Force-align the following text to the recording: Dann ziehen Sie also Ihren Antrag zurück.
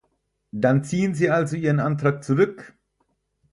Dann 0.51 0.83
ziehen 0.83 1.13
Sie 1.13 1.29
also 1.29 1.55
Ihren 1.55 1.79
Antrag 1.79 2.23
zurück. 2.23 2.73